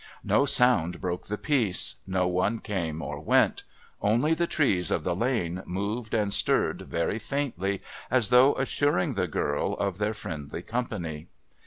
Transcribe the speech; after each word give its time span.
No 0.23 0.47
sound 0.47 0.99
broke 0.99 1.27
the 1.27 1.37
peace; 1.37 1.97
no 2.07 2.25
one 2.27 2.57
came 2.57 2.97
nor 2.97 3.19
went; 3.19 3.61
only 4.01 4.33
the 4.33 4.47
trees 4.47 4.89
of 4.89 5.03
the 5.03 5.15
Lane 5.15 5.61
moved 5.67 6.15
and 6.15 6.33
stirred 6.33 6.81
very 6.81 7.19
faintly 7.19 7.83
as 8.09 8.31
though 8.31 8.55
assuring 8.55 9.13
the 9.13 9.27
girl 9.27 9.73
of 9.75 9.99
their 9.99 10.15
friendly 10.15 10.63
company. 10.63 11.27